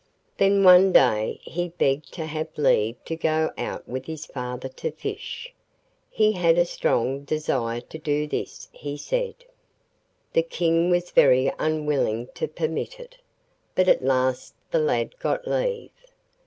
Then 0.37 0.63
one 0.63 0.91
day 0.91 1.37
he 1.43 1.69
begged 1.69 2.11
to 2.13 2.25
have 2.25 2.47
leave 2.57 2.95
to 3.05 3.15
go 3.15 3.51
out 3.55 3.87
with 3.87 4.07
his 4.07 4.25
father 4.25 4.67
to 4.67 4.89
fish; 4.89 5.53
he 6.09 6.31
had 6.31 6.57
a 6.57 6.65
strong 6.65 7.23
desire 7.23 7.81
to 7.81 7.99
do 7.99 8.25
this, 8.25 8.67
he 8.71 8.97
said. 8.97 9.35
The 10.33 10.41
King 10.41 10.89
was 10.89 11.11
very 11.11 11.51
unwilling 11.59 12.29
to 12.33 12.47
permit 12.47 12.99
it, 12.99 13.19
but 13.75 13.87
at 13.87 14.03
last 14.03 14.55
the 14.71 14.79
lad 14.79 15.19
got 15.19 15.47
leave. 15.47 15.91